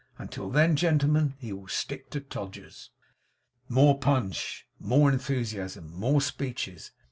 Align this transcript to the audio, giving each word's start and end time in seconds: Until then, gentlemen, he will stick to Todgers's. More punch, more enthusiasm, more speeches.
Until 0.17 0.49
then, 0.49 0.75
gentlemen, 0.75 1.35
he 1.37 1.53
will 1.53 1.67
stick 1.67 2.09
to 2.09 2.21
Todgers's. 2.21 2.89
More 3.69 3.99
punch, 3.99 4.65
more 4.79 5.11
enthusiasm, 5.11 5.93
more 5.93 6.21
speeches. 6.21 6.91